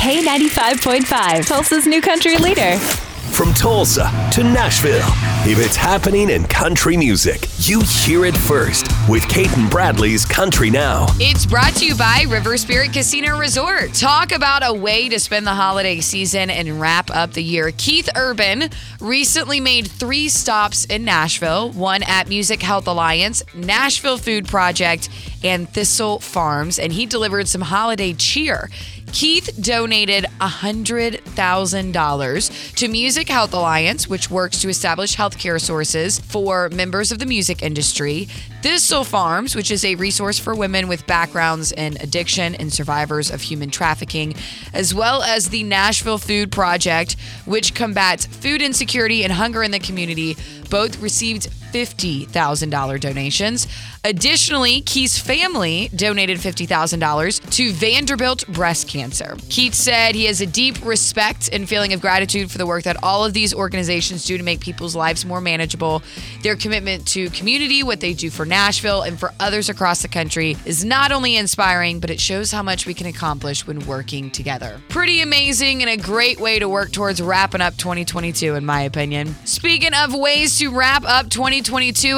[0.00, 2.78] K95.5, Tulsa's new country leader.
[3.32, 5.06] From Tulsa to Nashville,
[5.46, 10.70] if it's happening in country music, you hear it first with Cait and Bradley's Country
[10.70, 11.06] Now.
[11.18, 13.92] It's brought to you by River Spirit Casino Resort.
[13.92, 17.70] Talk about a way to spend the holiday season and wrap up the year.
[17.76, 18.70] Keith Urban
[19.00, 25.08] recently made three stops in Nashville one at Music Health Alliance, Nashville Food Project,
[25.44, 28.68] and Thistle Farms, and he delivered some holiday cheer.
[29.12, 37.10] Keith donated $100,000 to Music Health Alliance, which works to establish healthcare sources for members
[37.10, 38.28] of the music industry.
[38.62, 43.42] Thistle Farms, which is a resource for women with backgrounds in addiction and survivors of
[43.42, 44.34] human trafficking,
[44.72, 49.78] as well as the Nashville Food Project, which combats food insecurity and hunger in the
[49.78, 50.36] community.
[50.68, 53.66] Both received $50,000 donations.
[54.04, 59.36] Additionally, Keith's family donated $50,000 to Vanderbilt Breast Cancer.
[59.50, 62.96] Keith said he has a deep respect and feeling of gratitude for the work that
[63.02, 66.02] all of these organizations do to make people's lives more manageable.
[66.42, 70.56] Their commitment to community, what they do for Nashville and for others across the country,
[70.64, 74.80] is not only inspiring, but it shows how much we can accomplish when working together.
[74.88, 79.34] Pretty amazing and a great way to work towards wrapping up 2022, in my opinion.
[79.44, 81.59] Speaking of ways to wrap up 2022,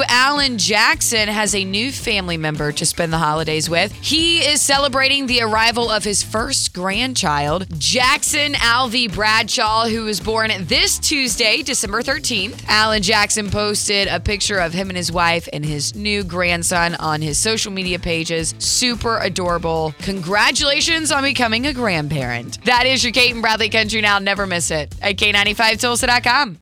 [0.07, 3.91] Alan Jackson has a new family member to spend the holidays with.
[3.93, 10.51] He is celebrating the arrival of his first grandchild, Jackson Alvy Bradshaw, who was born
[10.61, 12.63] this Tuesday, December 13th.
[12.67, 17.21] Alan Jackson posted a picture of him and his wife and his new grandson on
[17.21, 18.55] his social media pages.
[18.59, 19.93] Super adorable.
[19.99, 22.63] Congratulations on becoming a grandparent.
[22.65, 24.19] That is your Cait and Bradley Country Now.
[24.19, 26.59] Never miss it at K95Tulsa.com.